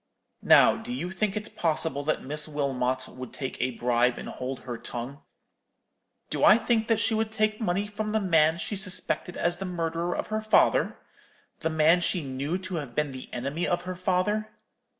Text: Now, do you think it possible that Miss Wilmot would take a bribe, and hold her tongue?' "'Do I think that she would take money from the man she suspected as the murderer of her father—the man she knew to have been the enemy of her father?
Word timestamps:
Now, 0.41 0.77
do 0.77 0.91
you 0.91 1.11
think 1.11 1.37
it 1.37 1.55
possible 1.55 2.03
that 2.05 2.23
Miss 2.23 2.47
Wilmot 2.47 3.07
would 3.07 3.31
take 3.31 3.61
a 3.61 3.69
bribe, 3.77 4.17
and 4.17 4.27
hold 4.29 4.61
her 4.61 4.75
tongue?' 4.75 5.21
"'Do 6.31 6.43
I 6.43 6.57
think 6.57 6.87
that 6.87 6.99
she 6.99 7.13
would 7.13 7.31
take 7.31 7.61
money 7.61 7.85
from 7.85 8.11
the 8.11 8.19
man 8.19 8.57
she 8.57 8.75
suspected 8.75 9.37
as 9.37 9.57
the 9.59 9.65
murderer 9.65 10.15
of 10.15 10.25
her 10.33 10.41
father—the 10.41 11.69
man 11.69 12.01
she 12.01 12.23
knew 12.23 12.57
to 12.57 12.77
have 12.77 12.95
been 12.95 13.11
the 13.11 13.31
enemy 13.31 13.67
of 13.67 13.83
her 13.83 13.95
father? 13.95 14.49